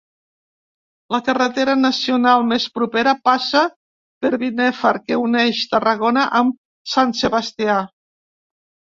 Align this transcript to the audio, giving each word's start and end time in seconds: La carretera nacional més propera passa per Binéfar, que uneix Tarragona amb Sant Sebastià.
La 1.15 1.17
carretera 1.25 1.73
nacional 1.81 2.45
més 2.51 2.63
propera 2.77 3.11
passa 3.27 3.61
per 4.25 4.31
Binéfar, 4.43 4.93
que 5.09 5.19
uneix 5.25 5.59
Tarragona 5.75 6.23
amb 6.41 6.57
Sant 6.95 7.13
Sebastià. 7.21 7.77